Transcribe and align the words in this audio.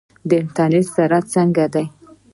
د 0.29 0.31
انټرنیټ 0.41 0.85
سرعت 0.95 1.25
څنګه 1.35 1.65
دی؟ 1.73 1.85